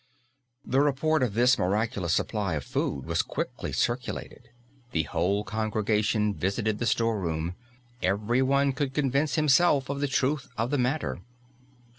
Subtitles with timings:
[0.65, 4.49] The report of this miraculous supply of food was quickly circulated.
[4.93, 7.53] The whole congregation visited the store room;
[8.01, 11.21] everyone could convince himself of the truth of the matter.